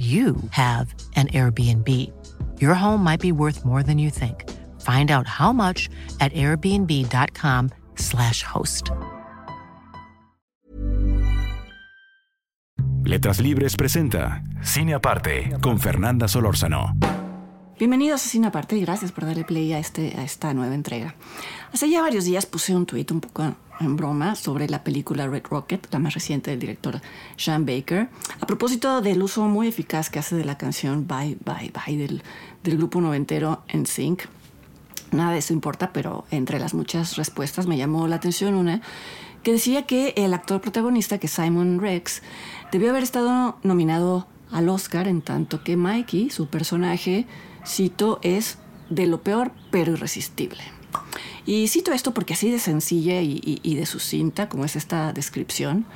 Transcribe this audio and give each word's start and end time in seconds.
you 0.00 0.36
have 0.52 0.94
an 1.16 1.28
Airbnb. 1.28 1.86
Your 2.58 2.72
home 2.74 3.04
might 3.04 3.20
be 3.20 3.32
worth 3.32 3.66
more 3.66 3.82
than 3.82 3.98
you 3.98 4.08
think. 4.10 4.48
Find 4.80 5.10
out 5.10 5.26
how 5.26 5.52
much 5.52 5.90
at 6.20 6.32
airbnb.com/slash 6.32 8.42
host. 8.42 8.92
Letras 13.04 13.40
Libres 13.40 13.76
presenta 13.76 14.42
Cine 14.62 14.94
Aparte 14.94 15.54
con 15.60 15.78
Fernanda 15.78 16.28
Solórzano. 16.28 16.96
Bienvenidos 17.78 18.24
a 18.24 18.28
Cine 18.28 18.46
Aparte 18.46 18.76
y 18.76 18.82
gracias 18.82 19.10
por 19.10 19.26
darle 19.26 19.44
play 19.44 19.72
a, 19.72 19.78
este, 19.78 20.14
a 20.18 20.22
esta 20.22 20.54
nueva 20.54 20.74
entrega. 20.74 21.14
Hace 21.72 21.90
ya 21.90 22.02
varios 22.02 22.24
días 22.24 22.46
puse 22.46 22.76
un 22.76 22.86
tuit 22.86 23.10
un 23.10 23.20
poco 23.20 23.56
en 23.80 23.96
broma 23.96 24.34
sobre 24.34 24.68
la 24.68 24.84
película 24.84 25.26
Red 25.26 25.44
Rocket, 25.48 25.86
la 25.90 25.98
más 25.98 26.14
reciente 26.14 26.50
del 26.50 26.60
director 26.60 27.00
Sean 27.36 27.66
Baker, 27.66 28.08
a 28.40 28.46
propósito 28.46 29.00
del 29.00 29.22
uso 29.22 29.46
muy 29.46 29.68
eficaz 29.68 30.10
que 30.10 30.18
hace 30.18 30.36
de 30.36 30.44
la 30.44 30.58
canción 30.58 31.06
Bye 31.08 31.38
Bye 31.44 31.72
Bye 31.72 31.96
del, 31.96 32.22
del 32.62 32.76
grupo 32.76 33.00
noventero 33.00 33.62
en 33.68 33.86
Sync. 33.86 34.22
Nada 35.12 35.32
de 35.32 35.38
eso 35.38 35.52
importa, 35.52 35.92
pero 35.92 36.24
entre 36.30 36.60
las 36.60 36.74
muchas 36.74 37.16
respuestas 37.16 37.66
me 37.66 37.76
llamó 37.76 38.06
la 38.06 38.16
atención 38.16 38.54
una 38.54 38.82
que 39.42 39.52
decía 39.52 39.86
que 39.86 40.12
el 40.16 40.34
actor 40.34 40.60
protagonista, 40.60 41.18
que 41.18 41.28
Simon 41.28 41.80
Rex, 41.80 42.22
debió 42.70 42.90
haber 42.90 43.02
estado 43.02 43.58
nominado 43.62 44.26
al 44.52 44.68
Oscar 44.68 45.08
en 45.08 45.22
tanto 45.22 45.64
que 45.64 45.76
Mikey, 45.76 46.30
su 46.30 46.48
personaje, 46.48 47.26
cito, 47.66 48.20
es 48.22 48.58
de 48.90 49.06
lo 49.06 49.22
peor 49.22 49.52
pero 49.70 49.92
irresistible. 49.92 50.62
Y 51.46 51.68
cito 51.68 51.92
esto 51.92 52.12
porque 52.12 52.34
así 52.34 52.50
de 52.50 52.58
sencilla 52.58 53.20
y, 53.22 53.74
de 53.74 53.86
sucinta 53.86 54.48
como 54.48 54.64
es 54.64 54.76
esta 54.76 55.12
descripción 55.12 55.86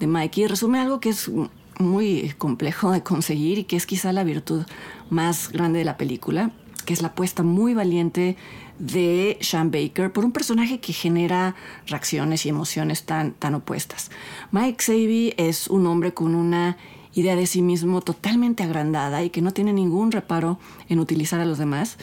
de 0.00 0.06
Mikey, 0.06 0.46
resume 0.46 0.80
algo 0.80 1.00
que 1.00 1.10
es 1.10 1.30
muy 1.78 2.34
complejo 2.38 2.90
de 2.90 3.02
conseguir 3.02 3.58
y 3.58 3.64
que 3.64 3.76
es 3.76 3.86
quizá 3.86 4.12
la 4.12 4.24
virtud 4.24 4.64
más 5.10 5.50
grande 5.50 5.78
de 5.80 5.84
la 5.84 5.96
película, 5.96 6.50
que 6.84 6.92
es 6.92 7.02
la 7.02 7.08
apuesta 7.08 7.42
muy 7.42 7.74
valiente 7.74 8.36
de 8.78 9.38
Sean 9.40 9.70
Baker 9.70 10.12
por 10.12 10.24
un 10.24 10.32
personaje 10.32 10.80
que 10.80 10.92
genera 10.92 11.54
reacciones 11.86 12.44
y 12.46 12.50
emociones 12.50 13.04
tan, 13.04 13.32
tan 13.32 13.54
opuestas. 13.54 14.10
Mike 14.52 14.82
Savy 14.82 15.34
es 15.36 15.68
un 15.68 15.86
hombre 15.86 16.12
con 16.14 16.34
una 16.34 16.76
idea 17.14 17.34
de 17.34 17.46
sí 17.46 17.62
mismo 17.62 18.02
totalmente 18.02 18.62
agrandada 18.62 19.24
y 19.24 19.30
que 19.30 19.40
no 19.40 19.52
tiene 19.52 19.72
ningún 19.72 20.12
reparo 20.12 20.58
en 20.88 21.00
utilizar 21.00 21.40
a 21.40 21.46
los 21.46 21.56
demás 21.56 21.96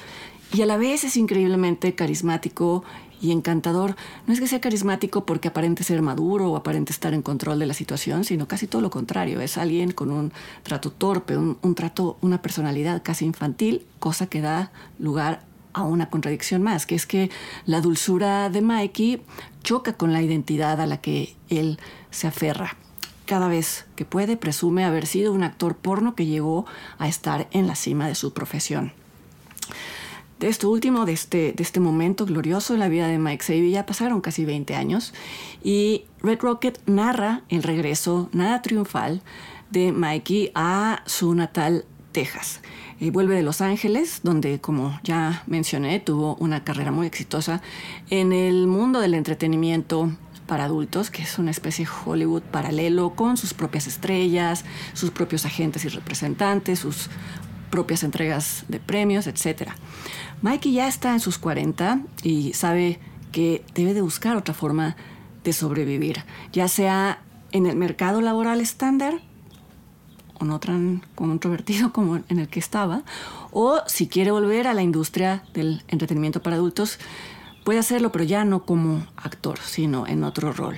y 0.54 0.62
a 0.62 0.68
la 0.68 0.78
vez 0.78 1.04
es 1.04 1.18
increíblemente 1.18 1.96
carismático 1.96 2.84
y 3.20 3.32
encantador. 3.32 3.96
No 4.28 4.34
es 4.34 4.40
que 4.40 4.48
sea 4.48 4.62
carismático 4.62 5.26
porque 5.26 5.48
aparente 5.48 5.84
ser 5.84 6.02
maduro 6.04 6.52
o 6.52 6.56
aparente 6.56 6.92
estar 6.92 7.16
en 7.16 7.24
control 7.24 7.58
de 7.58 7.66
la 7.66 7.74
situación, 7.74 8.24
sino 8.24 8.48
casi 8.48 8.68
todo 8.68 8.82
lo 8.82 8.92
contrario. 8.92 9.42
Es 9.42 9.58
alguien 9.58 9.92
con 9.92 10.12
un 10.12 10.32
trato 10.62 10.92
torpe, 10.92 11.38
un, 11.38 11.76
trato, 11.76 12.18
una 12.22 12.42
personalidad 12.42 13.02
casi 13.02 13.26
infantil, 13.26 13.84
cosa 13.98 14.28
que 14.28 14.42
da 14.42 14.72
lugar 15.00 15.42
a 15.74 15.84
una 15.84 16.12
contradicción 16.12 16.62
más, 16.62 16.86
que 16.86 16.94
es 16.94 17.08
que 17.08 17.32
la 17.66 17.82
dulzura 17.82 18.52
de 18.52 18.62
Mikey 18.62 19.24
choca 19.64 19.94
con 19.94 20.14
la 20.14 20.22
identidad 20.22 20.80
a 20.80 20.86
la 20.86 21.02
que 21.02 21.36
él 21.50 21.80
se 22.12 22.28
aferra. 22.28 22.78
Cada 23.26 23.48
vez 23.48 23.86
que 23.96 24.06
puede, 24.06 24.38
presume 24.38 24.86
haber 24.86 25.08
sido 25.08 25.34
un 25.34 25.42
actor 25.42 25.78
porno 25.78 26.14
que 26.14 26.28
llegó 26.28 26.68
a 27.00 27.08
estar 27.08 27.48
en 27.52 27.66
la 27.66 27.74
cima 27.74 28.08
de 28.08 28.14
su 28.14 28.34
profesión 28.34 28.92
de 30.40 30.48
esto 30.48 30.70
último, 30.70 31.06
de 31.06 31.14
este, 31.14 31.54
de 31.54 31.64
este 31.64 31.80
momento 31.80 32.26
glorioso 32.26 32.74
en 32.74 32.80
la 32.80 32.90
vida 32.90 33.08
de 33.08 33.18
Mike 33.18 33.44
Savy. 33.44 33.72
Ya 33.72 33.86
pasaron 33.86 34.22
casi 34.22 34.46
20 34.46 34.76
años 34.76 35.14
y 35.64 36.06
Red 36.22 36.40
Rocket 36.42 36.80
narra 36.86 37.44
el 37.50 37.64
regreso 37.64 38.30
nada 38.34 38.62
triunfal 38.62 39.22
de 39.72 39.92
Mikey 39.92 40.52
a 40.54 41.02
su 41.06 41.34
natal 41.34 41.86
Texas. 42.12 42.62
y 43.00 43.10
vuelve 43.10 43.36
de 43.36 43.42
Los 43.42 43.60
Ángeles, 43.60 44.22
donde, 44.24 44.62
como 44.62 44.98
ya 45.04 45.44
mencioné, 45.48 46.00
tuvo 46.00 46.36
una 46.36 46.64
carrera 46.64 46.92
muy 46.92 47.08
exitosa 47.08 47.62
en 48.10 48.32
el 48.32 48.68
mundo 48.68 49.02
del 49.02 49.16
entretenimiento 49.16 50.12
para 50.48 50.66
adultos, 50.66 51.10
que 51.10 51.24
es 51.24 51.40
una 51.40 51.52
especie 51.52 51.86
de 51.86 51.92
Hollywood 52.06 52.44
paralelo 52.44 53.16
con 53.16 53.36
sus 53.36 53.54
propias 53.54 53.88
estrellas, 53.88 54.64
sus 54.94 55.12
propios 55.12 55.46
agentes 55.46 55.84
y 55.86 55.90
representantes, 55.90 56.80
sus 56.80 57.10
propias 57.74 58.04
entregas 58.04 58.66
de 58.68 58.80
premios, 58.80 59.26
etc. 59.26 59.72
Mikey 60.44 60.74
ya 60.74 60.88
está 60.88 61.12
en 61.14 61.20
sus 61.20 61.40
40 61.40 62.02
y 62.22 62.54
sabe 62.54 63.00
que 63.32 63.66
debe 63.74 63.96
de 63.96 64.04
buscar 64.04 64.38
otra 64.38 64.54
forma 64.54 64.96
de 65.44 65.54
sobrevivir, 65.54 66.24
ya 66.52 66.68
sea 66.68 67.24
en 67.52 67.66
el 67.66 67.76
mercado 67.76 68.22
laboral 68.22 68.62
estándar 68.62 69.16
o 70.36 70.46
no 70.46 70.60
tan 70.60 71.02
controvertido 71.16 71.92
como 71.92 72.18
en 72.18 72.38
el 72.38 72.48
que 72.48 72.60
estaba, 72.60 73.02
o 73.50 73.82
si 73.88 74.08
quiere 74.08 74.30
volver 74.30 74.68
a 74.68 74.76
la 74.76 74.84
industria 74.84 75.44
del 75.56 75.82
entretenimiento 75.88 76.44
para 76.44 76.58
adultos, 76.58 77.00
puede 77.64 77.80
hacerlo, 77.80 78.12
pero 78.12 78.24
ya 78.24 78.46
no 78.46 78.66
como 78.66 79.04
actor, 79.18 79.58
sino 79.58 80.06
en 80.06 80.24
otro 80.24 80.54
rol. 80.54 80.78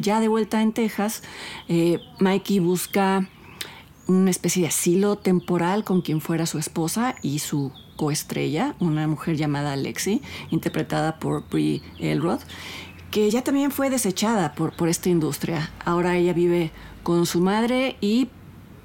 Ya 0.00 0.18
de 0.18 0.26
vuelta 0.26 0.60
en 0.60 0.72
Texas, 0.72 1.22
eh, 1.68 2.00
Mikey 2.18 2.58
busca 2.58 3.28
una 4.12 4.30
especie 4.30 4.62
de 4.62 4.68
asilo 4.68 5.16
temporal 5.16 5.84
con 5.84 6.02
quien 6.02 6.20
fuera 6.20 6.46
su 6.46 6.58
esposa 6.58 7.16
y 7.22 7.38
su 7.38 7.72
coestrella, 7.96 8.74
una 8.80 9.06
mujer 9.06 9.36
llamada 9.36 9.76
Lexi, 9.76 10.22
interpretada 10.50 11.18
por 11.18 11.48
Brie 11.48 11.82
Elrod, 11.98 12.40
que 13.10 13.30
ya 13.30 13.42
también 13.42 13.70
fue 13.70 13.90
desechada 13.90 14.54
por, 14.54 14.74
por 14.74 14.88
esta 14.88 15.08
industria. 15.08 15.70
Ahora 15.84 16.16
ella 16.16 16.32
vive 16.32 16.70
con 17.02 17.26
su 17.26 17.40
madre 17.40 17.96
y 18.00 18.28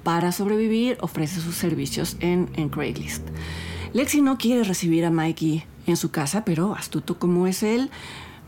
para 0.02 0.32
sobrevivir 0.32 0.98
ofrece 1.00 1.40
sus 1.40 1.54
servicios 1.54 2.16
en, 2.20 2.50
en 2.54 2.68
Craigslist. 2.68 3.26
Lexi 3.92 4.20
no 4.20 4.38
quiere 4.38 4.64
recibir 4.64 5.04
a 5.04 5.10
Mikey 5.10 5.64
en 5.86 5.96
su 5.96 6.10
casa, 6.10 6.44
pero 6.44 6.74
astuto 6.74 7.18
como 7.18 7.46
es 7.46 7.62
él, 7.62 7.90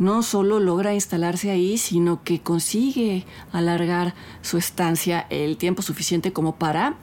no 0.00 0.22
solo 0.22 0.58
logra 0.58 0.94
instalarse 0.94 1.50
ahí, 1.50 1.76
sino 1.78 2.24
que 2.24 2.40
consigue 2.40 3.26
alargar 3.52 4.14
su 4.40 4.56
estancia 4.56 5.26
el 5.28 5.58
tiempo 5.58 5.82
suficiente 5.82 6.32
como 6.32 6.56
para, 6.56 6.96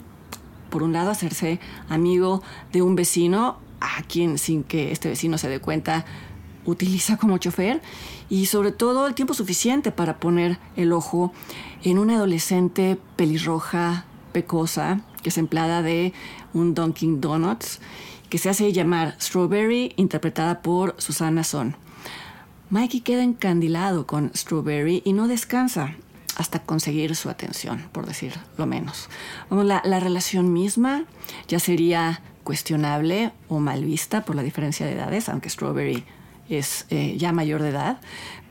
por 0.72 0.82
un 0.82 0.94
lado, 0.94 1.12
hacerse 1.12 1.60
amigo 1.90 2.42
de 2.74 2.82
un 2.82 2.96
vecino 2.96 3.60
a 3.80 4.02
quien 4.02 4.40
sin 4.40 4.64
que 4.64 4.92
este 4.92 5.10
vecino 5.10 5.38
se 5.38 5.48
dé 5.48 5.60
cuenta 5.60 6.06
utiliza 6.66 7.18
como 7.18 7.38
chofer 7.38 7.82
y 8.30 8.48
sobre 8.48 8.72
todo 8.72 9.08
el 9.08 9.14
tiempo 9.14 9.36
suficiente 9.36 9.92
para 9.92 10.20
poner 10.20 10.58
el 10.76 10.92
ojo 10.92 11.32
en 11.84 12.00
una 12.00 12.16
adolescente 12.16 12.98
pelirroja, 13.16 14.06
pecosa, 14.34 15.02
que 15.22 15.30
es 15.30 15.38
empleada 15.38 15.84
de 15.84 16.14
un 16.54 16.74
Dunkin' 16.74 17.22
Donuts, 17.22 17.80
que 18.30 18.40
se 18.40 18.50
hace 18.50 18.74
llamar 18.74 19.16
Strawberry, 19.22 19.94
interpretada 19.98 20.64
por 20.64 20.96
Susana 20.98 21.44
Son. 21.44 21.76
Mikey 22.70 23.02
queda 23.02 23.24
encandilado 23.24 24.06
con 24.06 24.32
Strawberry 24.36 25.02
y 25.06 25.14
no 25.14 25.28
descansa 25.28 25.96
hasta 26.36 26.60
conseguir 26.60 27.16
su 27.16 27.30
atención, 27.30 27.88
por 27.94 28.06
decir 28.06 28.34
lo 28.58 28.66
menos. 28.66 29.10
la, 29.50 30.00
relación 30.00 30.54
misma 30.54 31.06
ya 31.48 31.60
sería 31.60 32.22
cuestionable 32.44 33.32
o 33.48 33.60
mal 33.60 33.84
vista 33.86 34.24
por 34.26 34.36
la 34.36 34.44
diferencia 34.44 34.86
de 34.86 34.94
edades, 34.94 35.30
aunque 35.30 35.50
Strawberry 35.50 36.04
es 36.50 36.86
eh, 36.90 37.16
ya 37.18 37.32
mayor 37.32 37.62
de 37.62 37.70
edad. 37.70 38.00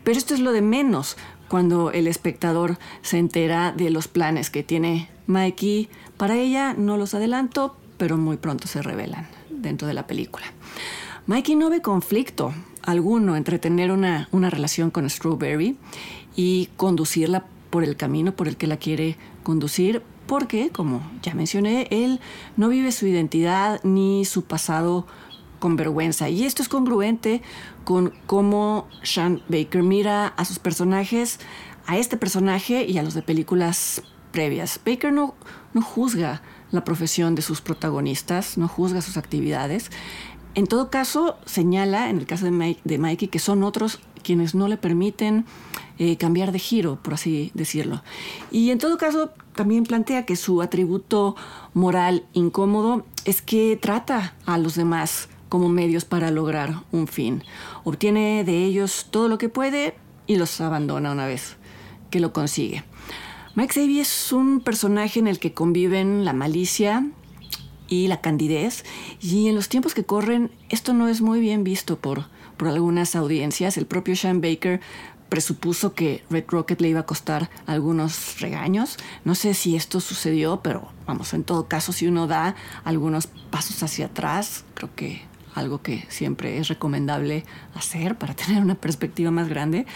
Pero 0.03 0.19
esto 0.19 0.35
es 0.35 0.41
lo 0.41 0.53
de 0.53 0.63
menos 0.63 1.17
cuando 1.49 1.93
el 1.93 2.07
espectador 2.07 2.79
se 3.03 3.19
entera 3.19 3.73
de 3.73 3.91
los 3.91 4.09
planes 4.09 4.51
que 4.51 4.63
tiene 4.63 5.09
Mikey. 5.27 5.89
Para 6.17 6.37
ella 6.37 6.75
no 6.75 6.97
los 6.97 7.15
adelanto, 7.15 7.77
pero 7.99 8.17
muy 8.17 8.37
pronto 8.37 8.67
se 8.67 8.83
revelan 8.83 9.27
dentro 9.51 9.87
de 9.87 9.95
la 9.95 10.07
película. 10.07 10.47
Mikey 11.27 11.55
no 11.55 11.71
ve 11.71 11.83
conflicto 11.83 12.55
alguno 12.87 13.37
entre 13.37 13.59
tener 13.59 13.91
una, 13.91 14.29
relación 14.33 14.91
con 14.91 15.09
Strawberry 15.11 15.77
y 16.35 16.71
conducirla 16.77 17.45
por 17.71 17.85
el 17.85 17.97
camino 17.97 18.35
por 18.35 18.49
el 18.49 18.57
que 18.57 18.67
la 18.67 18.77
quiere 18.77 19.17
conducir, 19.43 20.03
porque, 20.27 20.71
como 20.71 21.03
ya 21.23 21.35
mencioné, 21.35 21.89
él 21.91 22.21
no 22.57 22.69
vive 22.69 22.93
su 22.93 23.07
identidad 23.07 23.81
ni 23.85 24.25
su 24.25 24.45
pasado 24.45 25.07
con 25.59 25.77
vergüenza. 25.77 26.29
Y 26.29 26.45
esto 26.45 26.63
es 26.63 26.69
congruente 26.69 27.43
con 27.85 28.13
cómo 28.27 28.89
Sean 29.03 29.43
Baker 29.49 29.83
mira 29.83 30.29
a 30.29 30.45
sus 30.45 30.59
personajes, 30.59 31.39
a 31.87 31.97
este 31.97 32.17
personaje 32.17 32.85
y 32.89 32.99
a 32.99 33.03
los 33.03 33.15
de 33.15 33.23
películas 33.23 34.03
previas. 34.33 34.81
Baker 34.85 35.13
no, 35.13 35.35
no 35.75 35.83
juzga 35.83 36.43
la 36.71 36.85
profesión 36.85 37.35
de 37.35 37.43
sus 37.43 37.61
protagonistas, 37.61 38.59
no 38.59 38.69
juzga 38.69 39.01
sus 39.01 39.17
actividades. 39.17 39.91
En 40.57 40.67
todo 40.67 40.89
caso, 40.89 41.37
señala, 41.45 42.09
en 42.09 42.17
el 42.17 42.27
caso 42.27 42.47
de, 42.47 42.79
de 42.83 42.99
Mikey, 42.99 43.29
que 43.29 43.39
son 43.39 43.63
otros 43.63 44.01
quienes 44.23 44.55
no 44.55 44.69
le 44.69 44.79
permiten 44.79 45.45
eh, 45.99 46.17
cambiar 46.17 46.51
de 46.51 46.59
giro, 46.59 46.99
por 47.03 47.13
así 47.13 47.51
decirlo. 47.53 48.03
Y 48.51 48.71
en 48.71 48.79
todo 48.79 48.97
caso, 48.97 49.33
también 49.55 49.85
plantea 49.85 50.25
que 50.25 50.35
su 50.35 50.63
atributo 50.63 51.37
moral 51.75 52.25
incómodo 52.33 53.05
es 53.27 53.43
que 53.43 53.79
trata 53.81 54.35
a 54.47 54.57
los 54.57 54.77
demás 54.77 55.29
como 55.51 55.69
medios 55.69 56.07
para 56.07 56.31
lograr 56.31 56.85
un 56.91 57.07
fin. 57.07 57.45
Obtiene 57.85 58.43
de 58.43 58.65
ellos 58.65 59.09
todo 59.11 59.29
lo 59.29 59.37
que 59.37 59.51
puede 59.51 59.95
y 60.27 60.37
los 60.37 60.59
abandona 60.63 61.13
una 61.13 61.27
vez 61.27 61.57
que 62.11 62.19
lo 62.19 62.33
consigue. 62.33 62.83
Mike 63.57 63.75
Savy 63.75 64.01
es 64.01 64.33
un 64.33 64.61
personaje 64.61 65.19
en 65.19 65.29
el 65.29 65.39
que 65.39 65.53
conviven 65.53 66.25
la 66.25 66.33
malicia 66.33 67.07
y 67.89 68.09
la 68.09 68.21
candidez 68.21 68.85
y 69.21 69.49
en 69.49 69.55
los 69.55 69.69
tiempos 69.69 69.95
que 69.95 70.05
corren 70.05 70.51
esto 70.69 70.93
no 70.93 71.09
es 71.09 71.21
muy 71.21 71.41
bien 71.41 71.65
visto 71.65 71.99
por, 71.99 72.27
por 72.57 72.69
algunas 72.69 73.17
audiencias. 73.17 73.77
El 73.77 73.87
propio 73.87 74.17
Sean 74.17 74.41
Baker 74.41 74.81
presupuso 75.29 75.95
que 75.95 76.25
Red 76.31 76.45
Rocket 76.49 76.81
le 76.81 76.89
iba 76.89 77.01
a 77.01 77.07
costar 77.07 77.51
algunos 77.67 78.41
regaños. 78.41 78.97
No 79.25 79.35
sé 79.35 79.55
si 79.55 79.77
esto 79.77 80.01
sucedió, 80.01 80.61
pero 80.63 80.89
vamos, 81.07 81.35
en 81.35 81.45
todo 81.45 81.69
caso, 81.69 81.93
si 81.93 82.07
uno 82.07 82.27
da 82.27 82.55
algunos 82.85 83.27
pasos 83.27 83.83
hacia 83.83 84.07
atrás, 84.07 84.65
creo 84.75 84.95
que 84.95 85.23
algo 85.57 85.83
que 85.83 86.05
siempre 86.09 86.59
es 86.59 86.69
recomendable 86.69 87.45
hacer 87.75 88.17
para 88.17 88.35
tener 88.37 88.63
una 88.63 88.77
perspectiva 88.77 89.31
más 89.31 89.49
grande, 89.49 89.87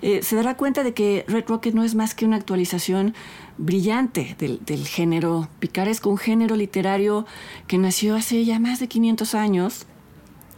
eh, 0.00 0.22
se 0.22 0.36
dará 0.36 0.56
cuenta 0.56 0.84
de 0.84 0.94
que 0.94 1.24
Red 1.26 1.46
Rocket 1.48 1.74
no 1.74 1.82
es 1.82 1.94
más 1.94 2.14
que 2.14 2.24
una 2.24 2.36
actualización 2.36 3.14
brillante 3.56 4.36
del, 4.38 4.86
género 4.86 5.48
picaresco, 5.58 6.10
un 6.10 6.18
género 6.18 6.54
literario 6.54 7.26
que 7.66 7.78
nació 7.78 8.14
hace 8.14 8.44
ya 8.44 8.60
más 8.60 8.78
de 8.78 8.86
500 8.86 9.34
años. 9.34 9.86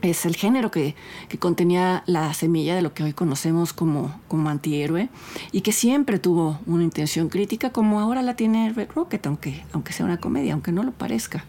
Es 0.03 0.25
el 0.25 0.35
género 0.35 0.71
que, 0.71 0.95
que 1.29 1.39
contenía 1.39 2.03
la 2.07 2.33
semilla 2.33 2.75
de 2.75 2.81
lo 2.81 2.95
que 2.95 3.03
hoy 3.03 3.13
conocemos 3.13 3.75
como, 3.75 4.19
como 4.29 4.49
antihéroe 4.49 5.11
y 5.53 5.61
que 5.61 5.73
siempre 5.73 6.19
tuvo 6.19 6.59
una 6.65 6.85
intención 6.85 7.29
crítica 7.29 7.71
como 7.71 8.01
ahora 8.01 8.23
la 8.23 8.35
tiene 8.35 8.73
Red 8.73 8.93
Rocket, 8.95 9.27
aunque, 9.27 9.63
aunque 9.73 9.93
sea 9.93 10.07
una 10.07 10.17
comedia, 10.19 10.55
aunque 10.55 10.73
no 10.73 10.83
lo 10.85 10.93
parezca 10.93 11.45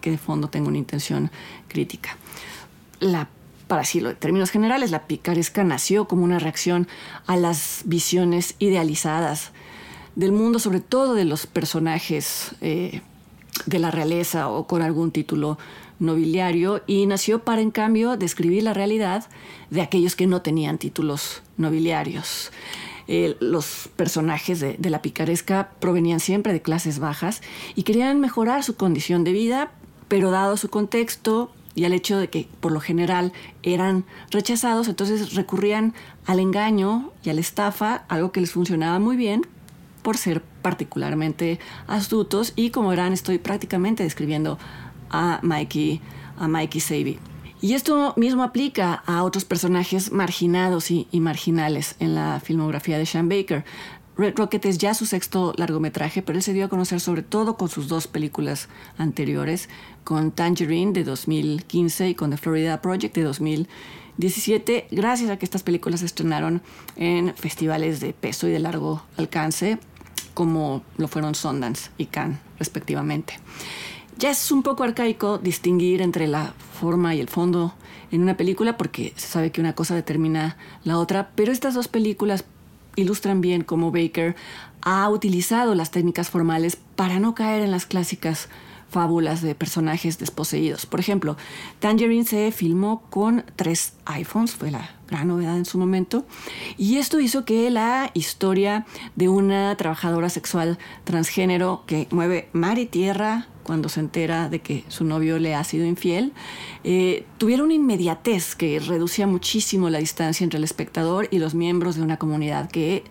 que 0.00 0.10
de 0.10 0.18
fondo 0.18 0.48
tenga 0.48 0.68
una 0.68 0.78
intención 0.78 1.30
crítica. 1.68 2.16
La, 3.00 3.28
para 3.66 3.82
decirlo 3.82 4.10
en 4.10 4.16
términos 4.16 4.50
generales, 4.50 4.90
la 4.90 5.06
picaresca 5.06 5.64
nació 5.64 6.08
como 6.08 6.24
una 6.24 6.38
reacción 6.38 6.88
a 7.26 7.36
las 7.36 7.82
visiones 7.84 8.54
idealizadas 8.58 9.52
del 10.16 10.32
mundo, 10.32 10.58
sobre 10.58 10.80
todo 10.80 11.14
de 11.14 11.24
los 11.24 11.46
personajes 11.46 12.52
eh, 12.60 13.02
de 13.66 13.78
la 13.78 13.90
realeza 13.90 14.48
o 14.48 14.66
con 14.66 14.82
algún 14.82 15.12
título 15.12 15.58
nobiliario, 16.00 16.82
y 16.86 17.06
nació 17.06 17.44
para, 17.44 17.60
en 17.60 17.70
cambio, 17.70 18.16
describir 18.16 18.62
la 18.62 18.74
realidad 18.74 19.26
de 19.70 19.80
aquellos 19.80 20.16
que 20.16 20.26
no 20.26 20.42
tenían 20.42 20.78
títulos 20.78 21.42
nobiliarios. 21.56 22.50
Eh, 23.06 23.36
los 23.40 23.88
personajes 23.96 24.60
de, 24.60 24.74
de, 24.78 24.90
la 24.90 25.02
picaresca 25.02 25.70
provenían 25.80 26.20
siempre 26.20 26.52
de 26.52 26.62
clases 26.62 26.98
bajas 26.98 27.40
y 27.74 27.84
querían 27.84 28.20
mejorar 28.20 28.62
su 28.62 28.76
condición 28.76 29.24
de 29.24 29.32
vida 29.32 29.72
pero 30.08 30.30
dado 30.30 30.56
su 30.56 30.68
contexto 30.68 31.52
y 31.74 31.84
al 31.84 31.92
hecho 31.92 32.18
de 32.18 32.28
que 32.28 32.48
por 32.60 32.72
lo 32.72 32.80
general 32.80 33.32
eran 33.62 34.04
rechazados, 34.30 34.88
entonces 34.88 35.34
recurrían 35.34 35.94
al 36.26 36.40
engaño 36.40 37.12
y 37.22 37.30
a 37.30 37.34
la 37.34 37.40
estafa, 37.40 38.04
algo 38.08 38.32
que 38.32 38.40
les 38.40 38.50
funcionaba 38.50 38.98
muy 38.98 39.16
bien 39.16 39.46
por 40.02 40.16
ser 40.16 40.42
particularmente 40.62 41.60
astutos 41.86 42.52
y 42.56 42.70
como 42.70 42.88
verán 42.88 43.12
estoy 43.12 43.38
prácticamente 43.38 44.02
describiendo 44.02 44.58
a 45.10 45.38
Mikey, 45.42 46.00
a 46.38 46.48
Mikey 46.48 46.80
Savy. 46.80 47.18
Y 47.60 47.74
esto 47.74 48.14
mismo 48.16 48.44
aplica 48.44 49.02
a 49.06 49.24
otros 49.24 49.44
personajes 49.44 50.12
marginados 50.12 50.90
y, 50.92 51.08
y, 51.10 51.18
marginales 51.18 51.96
en 51.98 52.14
la 52.14 52.40
filmografía 52.40 52.98
de 52.98 53.06
Sean 53.06 53.28
Baker. 53.28 53.64
Red 54.18 54.34
Rocket 54.36 54.66
es 54.66 54.78
ya 54.78 54.94
su 54.94 55.06
sexto 55.06 55.54
largometraje, 55.56 56.22
pero 56.22 56.36
él 56.36 56.42
se 56.42 56.52
dio 56.52 56.64
a 56.64 56.68
conocer 56.68 56.98
sobre 56.98 57.22
todo 57.22 57.56
con 57.56 57.68
sus 57.68 57.86
dos 57.86 58.08
películas 58.08 58.68
anteriores, 58.96 59.68
con 60.02 60.32
Tangerine 60.32 60.92
de 60.92 61.04
2015 61.04 62.08
y 62.08 62.14
con 62.16 62.30
The 62.30 62.36
Florida 62.36 62.82
Project 62.82 63.14
de 63.14 63.22
2017, 63.22 64.88
gracias 64.90 65.30
a 65.30 65.38
que 65.38 65.44
estas 65.44 65.62
películas 65.62 66.00
se 66.00 66.06
estrenaron 66.06 66.62
en 66.96 67.32
festivales 67.36 68.00
de 68.00 68.12
peso 68.12 68.48
y 68.48 68.50
de 68.50 68.58
largo 68.58 69.04
alcance, 69.16 69.78
como 70.34 70.82
lo 70.96 71.06
fueron 71.06 71.36
Sundance 71.36 71.92
y 71.96 72.06
Cannes, 72.06 72.40
respectivamente. 72.58 73.38
Ya 74.18 74.30
es 74.30 74.50
un 74.50 74.64
poco 74.64 74.82
arcaico 74.82 75.38
distinguir 75.38 76.02
entre 76.02 76.26
la 76.26 76.54
forma 76.80 77.14
y 77.14 77.20
el 77.20 77.28
fondo 77.28 77.72
en 78.10 78.22
una 78.22 78.36
película 78.36 78.76
porque 78.76 79.12
se 79.14 79.28
sabe 79.28 79.52
que 79.52 79.60
una 79.60 79.76
cosa 79.76 79.94
determina 79.94 80.56
la 80.82 80.98
otra, 80.98 81.30
pero 81.36 81.52
estas 81.52 81.74
dos 81.74 81.86
películas 81.86 82.44
ilustran 82.98 83.40
bien 83.40 83.62
cómo 83.62 83.90
Baker 83.90 84.36
ha 84.82 85.08
utilizado 85.08 85.74
las 85.74 85.90
técnicas 85.90 86.30
formales 86.30 86.76
para 86.96 87.20
no 87.20 87.34
caer 87.34 87.62
en 87.62 87.70
las 87.70 87.86
clásicas 87.86 88.48
fábulas 88.90 89.42
de 89.42 89.54
personajes 89.54 90.18
desposeídos. 90.18 90.86
Por 90.86 91.00
ejemplo, 91.00 91.36
Tangerine 91.78 92.24
se 92.24 92.50
filmó 92.52 93.02
con 93.10 93.44
tres 93.56 93.94
iPhones, 94.06 94.54
fue 94.54 94.70
la 94.70 94.97
gran 95.08 95.28
novedad 95.28 95.56
en 95.56 95.64
su 95.64 95.78
momento, 95.78 96.24
y 96.76 96.96
esto 96.96 97.20
hizo 97.20 97.44
que 97.44 97.70
la 97.70 98.10
historia 98.14 98.86
de 99.16 99.28
una 99.28 99.74
trabajadora 99.76 100.28
sexual 100.28 100.78
transgénero 101.04 101.84
que 101.86 102.06
mueve 102.10 102.48
mar 102.52 102.78
y 102.78 102.86
tierra 102.86 103.48
cuando 103.68 103.90
se 103.90 104.00
entera 104.00 104.48
de 104.48 104.60
que 104.60 104.84
su 104.88 105.04
novio 105.04 105.38
le 105.38 105.54
ha 105.54 105.62
sido 105.62 105.84
infiel, 105.84 106.32
eh, 106.84 107.26
tuviera 107.36 107.62
una 107.62 107.74
inmediatez 107.74 108.54
que 108.54 108.80
reducía 108.80 109.26
muchísimo 109.26 109.90
la 109.90 109.98
distancia 109.98 110.42
entre 110.42 110.56
el 110.56 110.64
espectador 110.64 111.28
y 111.30 111.38
los 111.38 111.54
miembros 111.54 111.96
de 111.96 112.02
una 112.02 112.16
comunidad 112.16 112.70
que 112.70 113.04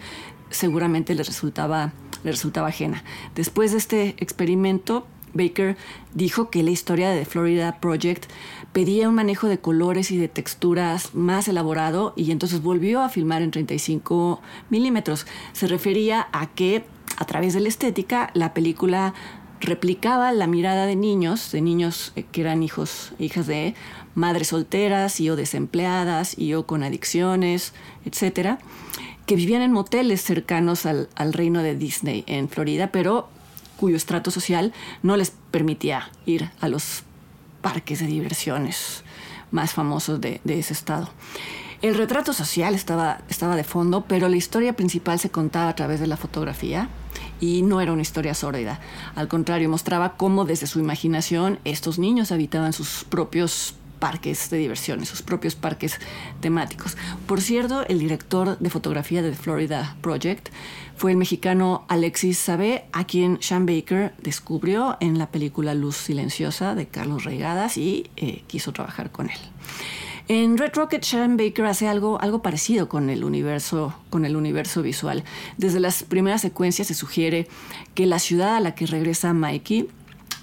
seguramente 0.50 1.14
le 1.14 1.22
resultaba, 1.22 1.94
le 2.24 2.32
resultaba 2.32 2.70
ajena. 2.70 3.04
Después 3.36 3.72
de 3.72 3.78
este 3.78 4.16
experimento, 4.18 5.06
Baker 5.38 5.78
dijo 6.14 6.50
que 6.50 6.64
la 6.64 6.72
historia 6.72 7.10
de 7.10 7.20
The 7.20 7.26
Florida 7.26 7.80
Project 7.80 8.26
pedía 8.74 9.08
un 9.08 9.16
manejo 9.16 9.48
de 9.48 9.60
colores 9.60 10.12
y 10.12 10.18
de 10.18 10.28
texturas 10.28 11.14
más 11.14 11.48
elaborado 11.48 12.14
y 12.16 12.32
entonces 12.32 12.62
volvió 12.62 13.02
a 13.02 13.10
filmar 13.10 13.42
en 13.42 13.52
35 13.52 14.42
milímetros. 14.70 15.26
Se 15.54 15.68
refería 15.68 16.28
a 16.32 16.48
que 16.48 16.84
a 17.18 17.26
través 17.26 17.54
de 17.54 17.62
la 17.62 17.70
estética 17.70 18.30
la 18.34 18.54
película 18.54 19.14
replicaba 19.60 20.32
la 20.32 20.48
mirada 20.48 20.86
de 20.86 20.96
niños, 20.96 21.52
de 21.52 21.62
niños 21.62 22.12
eh, 22.16 22.24
que 22.32 22.42
eran 22.42 22.64
hijos, 22.64 23.14
hijas 23.20 23.48
de 23.48 23.74
madres 24.16 24.50
solteras 24.50 25.20
y 25.20 25.30
o 25.30 25.36
desempleadas 25.36 26.38
y 26.38 26.54
o 26.54 26.66
con 26.66 26.84
adicciones, 26.84 27.74
etcétera, 28.06 28.60
que 29.26 29.36
vivían 29.36 29.62
en 29.62 29.72
moteles 29.72 30.22
cercanos 30.22 30.86
al, 30.86 31.10
al 31.16 31.34
reino 31.34 31.64
de 31.64 31.76
Disney 31.76 32.24
en 32.28 32.50
Florida, 32.50 32.92
pero 32.92 33.30
cuyo 33.78 33.96
estrato 33.96 34.32
social 34.32 34.74
no 35.04 35.16
les 35.16 35.32
permitía 35.52 36.12
ir 36.26 36.50
a 36.60 36.68
los 36.68 37.04
parques 37.62 38.00
de 38.00 38.08
diversiones 38.08 39.04
más 39.52 39.74
famosos 39.74 40.20
de, 40.20 40.42
ese 40.46 40.74
estado. 40.74 41.10
El 41.82 41.96
retrato 41.96 42.34
social 42.34 42.74
estaba, 42.74 43.22
estaba 43.30 43.56
de 43.56 43.64
fondo, 43.64 44.06
pero 44.08 44.30
la 44.30 44.36
historia 44.36 44.74
principal 44.74 45.20
se 45.20 45.30
contaba 45.30 45.70
a 45.70 45.76
través 45.76 46.00
de 46.00 46.08
la 46.08 46.18
fotografía 46.18 46.90
y 47.40 47.62
no 47.62 47.82
era 47.82 47.94
una 47.94 48.02
historia 48.02 48.34
sórdida. 48.34 48.80
Al 49.16 49.28
contrario, 49.28 49.70
mostraba 49.70 50.18
cómo 50.18 50.46
desde 50.46 50.68
su 50.68 50.80
imaginación 50.80 51.60
estos 51.66 52.00
niños 52.00 52.32
habitaban 52.32 52.74
sus 52.74 53.04
propios 53.04 53.76
parques 54.00 54.50
de 54.50 54.58
diversiones, 54.58 55.10
sus 55.10 55.22
propios 55.22 55.56
parques 55.56 56.00
temáticos. 56.40 56.98
Por 57.26 57.42
cierto, 57.42 57.86
el 57.88 58.00
director 58.00 58.58
de 58.60 58.70
fotografía 58.70 59.22
de 59.22 59.32
The 59.32 59.38
Florida 59.38 59.96
Project 60.02 60.50
fue 60.96 61.12
el 61.12 61.18
mexicano 61.18 61.86
Alexis 61.88 62.38
Sabé, 62.38 62.86
a 62.92 63.06
quien 63.06 63.38
Sean 63.42 63.66
Baker 63.66 64.14
descubrió 64.22 64.98
en 65.00 65.20
la 65.20 65.30
película 65.30 65.74
Luz 65.74 65.96
Silenciosa 65.98 66.76
de 66.76 66.88
Carlos 66.88 67.24
Reigadas 67.24 67.78
y 67.78 68.10
eh, 68.16 68.44
quiso 68.48 68.74
trabajar 68.74 69.12
con 69.12 69.30
él. 69.30 69.38
En 70.30 70.58
Red 70.58 70.74
Rocket, 70.74 71.04
Sean 71.04 71.38
Baker 71.38 71.66
hace 71.66 71.88
algo, 71.88 72.20
algo 72.20 72.42
parecido 72.42 72.90
con 72.90 73.10
el, 73.10 73.24
universo, 73.24 73.94
con 74.10 74.26
el 74.26 74.36
universo 74.36 74.82
visual. 74.82 75.24
Desde 75.58 75.80
las 75.80 76.04
primeras 76.04 76.42
secuencias 76.42 76.90
se 76.90 76.96
sugiere 76.96 77.48
que 77.96 78.06
la 78.06 78.20
ciudad 78.20 78.58
a 78.58 78.60
la 78.60 78.76
que 78.76 78.88
regresa 78.88 79.32
Mikey 79.34 79.88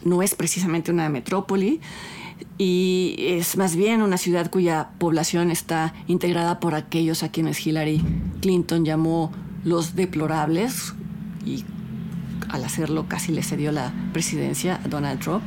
no 0.05 0.23
es 0.23 0.35
precisamente 0.35 0.91
una 0.91 1.11
metrópoli, 1.11 1.81
y 2.59 3.17
es 3.19 3.57
más 3.57 3.77
bien 3.77 4.03
una 4.03 4.17
ciudad 4.17 4.51
cuya 4.51 4.91
población 4.99 5.51
está 5.51 5.95
integrada 6.07 6.61
por 6.61 6.75
aquellos 6.75 7.23
a 7.23 7.31
quienes 7.31 7.65
Hillary 7.67 8.03
Clinton 8.41 8.85
llamó 8.85 9.33
los 9.65 9.97
deplorables 9.97 10.95
y 11.45 11.65
al 12.51 12.65
hacerlo 12.65 13.07
casi 13.09 13.33
le 13.33 13.43
cedió 13.43 13.73
la 13.73 13.93
presidencia 14.13 14.81
a 14.85 14.89
Donald 14.89 15.21
Trump. 15.21 15.43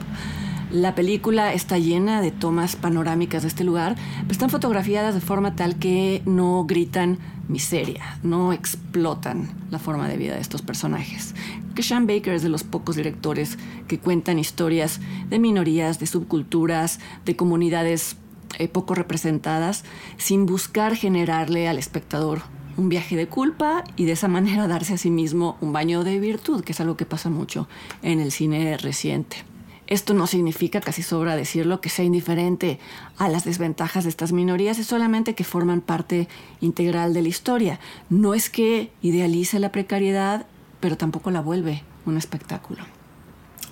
La 0.71 0.95
película 0.95 1.53
está 1.53 1.77
llena 1.77 2.21
de 2.21 2.31
tomas 2.31 2.75
panorámicas 2.75 3.43
de 3.43 3.47
este 3.47 3.63
lugar, 3.63 3.95
pero 4.21 4.31
están 4.33 4.49
fotografiadas 4.49 5.15
de 5.15 5.21
forma 5.21 5.55
tal 5.55 5.79
que 5.79 6.21
no 6.25 6.65
gritan 6.65 7.19
miseria, 7.47 8.19
no 8.21 8.51
explotan 8.51 9.49
la 9.71 9.79
forma 9.79 10.09
de 10.09 10.17
vida 10.17 10.35
de 10.35 10.41
estos 10.41 10.61
personajes. 10.61 11.35
Que 11.73 11.83
Sean 11.83 12.05
Baker 12.05 12.33
es 12.33 12.43
de 12.43 12.49
los 12.49 12.65
pocos 12.65 12.97
directores 12.97 13.57
que 13.87 13.97
cuentan 13.97 14.39
historias 14.39 14.99
de 15.29 15.39
minorías, 15.39 15.99
de 15.99 16.07
subculturas, 16.07 16.99
de 17.23 17.37
comunidades 17.37 18.17
eh, 18.59 18.67
poco 18.67 18.93
representadas, 18.93 19.85
sin 20.17 20.45
buscar 20.45 20.97
generarle 20.97 21.69
al 21.69 21.77
espectador 21.77 22.41
un 22.75 22.89
viaje 22.89 23.15
de 23.15 23.27
culpa 23.27 23.85
y 23.95 24.03
de 24.03 24.11
esa 24.11 24.27
manera 24.27 24.67
darse 24.67 24.95
a 24.95 24.97
sí 24.97 25.11
mismo 25.11 25.55
un 25.61 25.71
baño 25.71 26.03
de 26.03 26.19
virtud, 26.19 26.65
que 26.65 26.73
es 26.73 26.81
algo 26.81 26.97
que 26.97 27.05
pasa 27.05 27.29
mucho 27.29 27.69
en 28.01 28.19
el 28.19 28.33
cine 28.33 28.75
reciente. 28.75 29.45
Esto 29.87 30.13
no 30.13 30.27
significa, 30.27 30.81
casi 30.81 31.01
sobra 31.01 31.35
decirlo, 31.35 31.79
que 31.79 31.89
sea 31.89 32.03
indiferente 32.03 32.79
a 33.17 33.29
las 33.29 33.45
desventajas 33.45 34.03
de 34.03 34.09
estas 34.09 34.33
minorías, 34.33 34.79
es 34.79 34.87
solamente 34.87 35.33
que 35.33 35.45
forman 35.45 35.81
parte 35.81 36.27
integral 36.59 37.13
de 37.13 37.21
la 37.21 37.29
historia. 37.29 37.79
No 38.09 38.33
es 38.33 38.49
que 38.49 38.91
idealice 39.01 39.59
la 39.59 39.71
precariedad, 39.71 40.45
pero 40.81 40.97
tampoco 40.97 41.31
la 41.31 41.41
vuelve 41.41 41.83
un 42.05 42.17
espectáculo. 42.17 42.83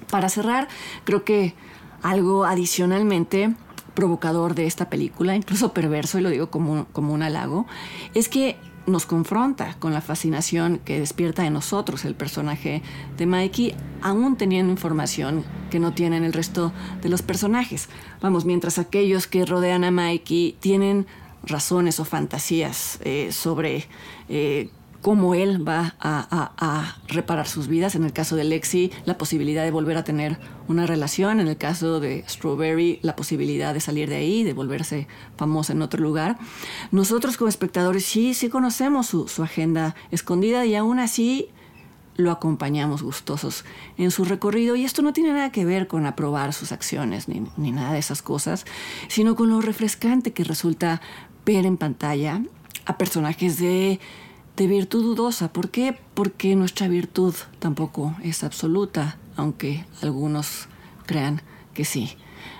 Para 0.10 0.30
cerrar, 0.30 0.70
creo 1.04 1.26
que 1.26 1.54
algo 2.02 2.46
adicionalmente 2.46 3.54
provocador 3.94 4.56
de 4.56 4.68
esta 4.68 4.90
película, 4.90 5.36
incluso 5.36 5.74
perverso, 5.74 6.20
y 6.20 6.22
lo 6.22 6.30
digo 6.30 6.50
como, 6.50 6.86
como 6.94 7.14
un 7.14 7.24
halago, 7.24 7.66
es 8.14 8.30
que 8.30 8.58
nos 8.88 9.06
confronta 9.06 9.76
con 9.80 9.94
la 9.94 10.02
fascinación 10.02 10.80
que 10.84 11.00
despierta 11.00 11.46
en 11.46 11.54
nosotros 11.54 12.06
el 12.06 12.16
personaje 12.16 12.82
de 13.18 13.26
Mikey, 13.26 13.76
aún 14.02 14.38
teniendo 14.38 14.72
información 14.72 15.44
que 15.70 15.80
no 15.80 15.94
tienen 15.94 16.24
el 16.24 16.34
resto 16.34 16.72
de 17.02 17.10
los 17.10 17.22
personajes. 17.22 17.90
Vamos, 18.22 18.46
mientras 18.46 18.78
aquellos 18.78 19.28
que 19.28 19.46
rodean 19.46 19.84
a 19.84 19.92
Mikey 19.92 20.58
tienen 20.60 21.08
razones 21.44 22.00
o 22.00 22.06
fantasías 22.06 23.00
eh, 23.04 23.30
sobre 23.32 23.86
eh, 24.30 24.70
cómo 25.06 25.36
él 25.36 25.62
va 25.68 25.94
a, 26.00 26.96
reparar 27.08 27.48
sus 27.48 27.68
vidas. 27.68 27.94
En 27.94 28.06
el 28.06 28.12
caso 28.12 28.36
de 28.36 28.44
Lexi, 28.44 28.92
la 29.06 29.20
posibilidad 29.20 29.64
de 29.64 29.70
volver 29.70 29.98
a 29.98 30.04
tener 30.04 30.40
una 30.68 30.88
relación. 30.88 31.40
En 31.40 31.48
el 31.48 31.58
caso 31.58 32.00
de 32.00 32.26
Strawberry, 32.28 32.98
la 33.04 33.16
posibilidad 33.16 33.76
de 33.76 33.82
salir 33.82 34.10
de 34.10 34.16
ahí, 34.16 34.44
de 34.44 34.54
volverse 34.54 35.08
famosa 35.38 35.74
en 35.74 35.84
otro 35.84 36.02
lugar. 36.02 36.40
Nosotros 36.90 37.38
como 37.38 37.50
espectadores 37.50 38.04
sí, 38.04 38.34
sí 38.34 38.50
conocemos 38.50 39.06
su, 39.06 39.44
agenda 39.44 39.94
escondida 40.10 40.66
y 40.66 40.74
aún 40.74 40.98
así 40.98 41.50
lo 42.16 42.32
acompañamos 42.32 43.04
gustosos 43.04 43.64
en 44.00 44.10
su 44.10 44.26
recorrido. 44.26 44.76
Y 44.76 44.86
esto 44.86 45.04
no 45.04 45.14
tiene 45.14 45.34
nada 45.34 45.52
que 45.52 45.66
ver 45.66 45.86
con 45.86 46.08
aprobar 46.08 46.52
sus 46.52 46.72
acciones 46.72 47.28
ni, 47.28 47.44
ni 47.58 47.72
nada 47.72 47.94
de 47.94 48.00
esas 48.00 48.24
cosas, 48.24 48.66
sino 49.08 49.36
con 49.36 49.52
lo 49.52 49.62
refrescante 49.62 50.34
que 50.34 50.44
resulta 50.44 51.00
ver 51.46 51.68
en 51.68 51.78
pantalla 51.78 52.42
a 52.88 52.98
personajes 52.98 53.60
de 53.60 54.00
de 54.56 54.68
virtud 54.68 55.04
dudosa. 55.04 55.52
¿Por 55.52 55.70
qué? 55.70 55.98
Porque 56.14 56.56
nuestra 56.56 56.88
virtud 56.88 57.34
tampoco 57.60 58.16
es 58.24 58.44
absoluta, 58.44 59.18
aunque 59.36 59.86
algunos 60.02 60.68
crean 61.06 61.42
que 61.74 61.86
sí. 61.86 62.12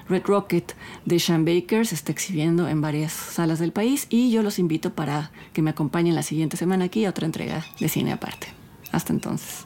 Red 0.08 0.24
Rocket 0.26 0.76
de 1.06 1.20
Sean 1.20 1.46
Baker 1.46 1.86
se 1.88 1.96
está 1.96 2.12
exhibiendo 2.12 2.68
en 2.68 2.82
varias 2.82 3.12
salas 3.12 3.60
del 3.60 3.72
país 3.72 4.08
y 4.10 4.32
yo 4.32 4.44
los 4.44 4.60
invito 4.60 4.94
para 4.94 5.32
que 5.54 5.62
me 5.62 5.72
acompañen 5.72 6.16
la 6.16 6.24
siguiente 6.24 6.58
semana 6.58 6.86
aquí 6.86 7.06
a 7.06 7.10
otra 7.10 7.26
entrega 7.26 7.66
de 7.80 7.90
cine 7.90 8.12
aparte. 8.12 8.48
Hasta 8.92 9.14
entonces. 9.14 9.66